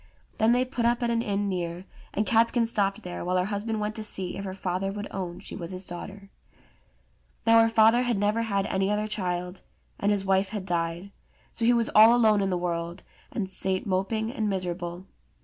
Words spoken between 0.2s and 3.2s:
Then they put up at an inn near, and Catskin stopped